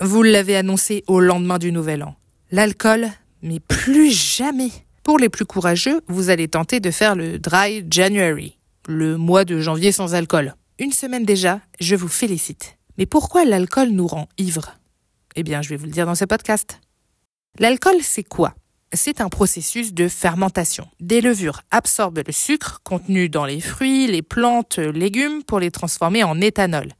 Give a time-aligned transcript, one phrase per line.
[0.00, 2.14] Vous l'avez annoncé au lendemain du Nouvel An.
[2.52, 3.08] L'alcool,
[3.42, 4.70] mais plus jamais.
[5.02, 8.56] Pour les plus courageux, vous allez tenter de faire le Dry January,
[8.86, 10.54] le mois de janvier sans alcool.
[10.78, 12.76] Une semaine déjà, je vous félicite.
[12.96, 14.76] Mais pourquoi l'alcool nous rend ivres?
[15.34, 16.78] Eh bien, je vais vous le dire dans ce podcast.
[17.58, 18.54] L'alcool, c'est quoi?
[18.92, 20.86] C'est un processus de fermentation.
[21.00, 26.22] Des levures absorbent le sucre contenu dans les fruits, les plantes, légumes pour les transformer
[26.22, 26.92] en éthanol.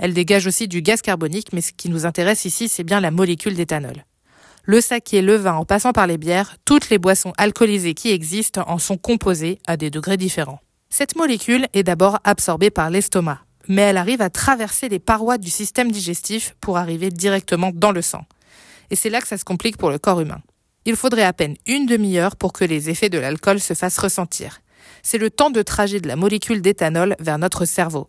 [0.00, 3.10] Elles dégagent aussi du gaz carbonique, mais ce qui nous intéresse ici, c'est bien la
[3.10, 4.06] molécule d'éthanol.
[4.64, 8.64] Le saké, le vin, en passant par les bières, toutes les boissons alcoolisées qui existent
[8.66, 10.60] en sont composées à des degrés différents.
[10.88, 15.50] Cette molécule est d'abord absorbée par l'estomac, mais elle arrive à traverser les parois du
[15.50, 18.24] système digestif pour arriver directement dans le sang.
[18.88, 20.40] Et c'est là que ça se complique pour le corps humain.
[20.86, 24.62] Il faudrait à peine une demi-heure pour que les effets de l'alcool se fassent ressentir.
[25.02, 28.08] C'est le temps de trajet de la molécule d'éthanol vers notre cerveau.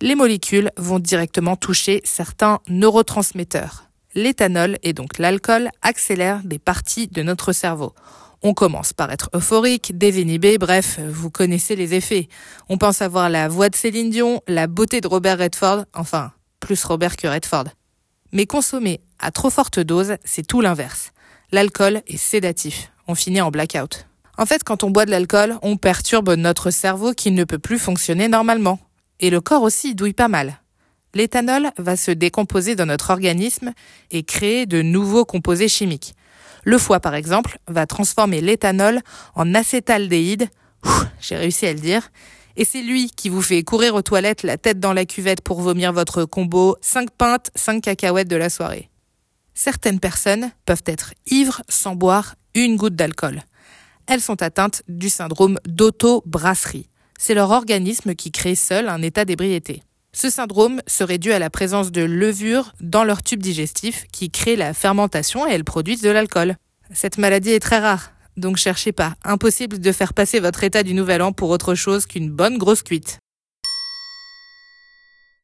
[0.00, 3.84] Les molécules vont directement toucher certains neurotransmetteurs.
[4.14, 7.94] L'éthanol et donc l'alcool accélèrent des parties de notre cerveau.
[8.42, 12.28] On commence par être euphorique, désinhibé, bref, vous connaissez les effets.
[12.68, 16.82] On pense avoir la voix de Céline Dion, la beauté de Robert Redford, enfin, plus
[16.84, 17.68] Robert que Redford.
[18.32, 21.12] Mais consommer à trop forte dose, c'est tout l'inverse
[21.52, 22.92] l'alcool est sédatif.
[23.08, 24.06] On finit en blackout.
[24.38, 27.78] En fait, quand on boit de l'alcool, on perturbe notre cerveau qui ne peut plus
[27.78, 28.78] fonctionner normalement.
[29.20, 30.60] Et le corps aussi douille pas mal.
[31.14, 33.72] L'éthanol va se décomposer dans notre organisme
[34.10, 36.14] et créer de nouveaux composés chimiques.
[36.64, 39.00] Le foie, par exemple, va transformer l'éthanol
[39.34, 40.48] en acétaldéhyde.
[41.20, 42.10] J'ai réussi à le dire.
[42.56, 45.60] Et c'est lui qui vous fait courir aux toilettes la tête dans la cuvette pour
[45.60, 48.90] vomir votre combo 5 pintes, 5 cacahuètes de la soirée
[49.60, 53.42] certaines personnes peuvent être ivres sans boire une goutte d'alcool.
[54.06, 56.88] Elles sont atteintes du syndrome d'auto-brasserie.
[57.22, 59.82] C'est leur organisme qui crée seul un état d'ébriété.
[60.14, 64.56] Ce syndrome serait dû à la présence de levures dans leur tube digestif qui crée
[64.56, 66.56] la fermentation et elles produisent de l'alcool.
[66.94, 69.16] Cette maladie est très rare, donc cherchez pas.
[69.22, 72.82] Impossible de faire passer votre état du nouvel an pour autre chose qu'une bonne grosse
[72.82, 73.18] cuite.